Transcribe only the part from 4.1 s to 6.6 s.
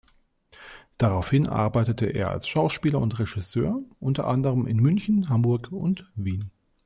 anderem in München, Hamburg und Wien.